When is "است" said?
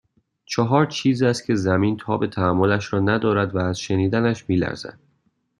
1.23-1.45